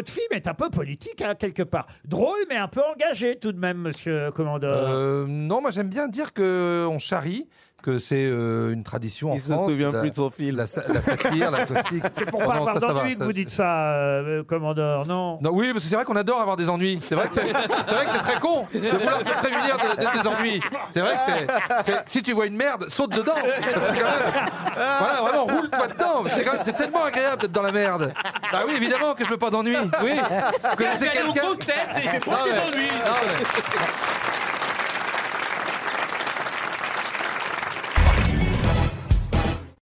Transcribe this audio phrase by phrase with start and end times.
[0.00, 1.86] votre film est un peu politique, hein, quelque part.
[2.06, 4.88] Drôle, mais un peu engagé tout de même, monsieur commandeur.
[4.88, 7.46] Euh, non, moi j'aime bien dire que on charrie,
[7.82, 9.70] que c'est euh, une tradition en Il se France.
[9.70, 10.56] souvient la- plus de son film.
[10.56, 12.04] La, sa- la satire, la caustique.
[12.14, 15.50] C'est pour Oh pas non, avoir d'ennui que vous dites ça, euh, commandeur, non Non,
[15.54, 16.98] oui, parce que c'est vrai qu'on adore avoir des ennuis.
[17.00, 17.52] C'est vrai que c'est c'est
[17.94, 20.60] vrai que c'est très con de vouloir se prémunir de, de tes ennuis.
[20.92, 23.32] C'est vrai que c'est- c'est- si tu vois une merde, saute dedans.
[24.74, 25.09] Voilà,
[26.28, 28.12] C'est quand même- c'est tellement agréable d'être dans la merde.
[28.52, 29.76] Bah oui, évidemment que je veux pas d'ennuis.
[30.02, 30.12] Oui.
[30.12, 32.88] Vous connaissez Allez aux quelqu'un grosses têtes et il fait Non, pas des mais- ennuis.
[32.88, 33.44] non, mais-